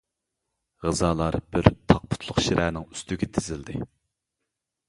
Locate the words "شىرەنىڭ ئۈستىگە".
2.47-3.31